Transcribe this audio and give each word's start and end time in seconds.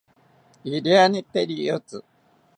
Iriani 0.71 1.19
tee 1.31 1.45
riyotzi 1.49 1.97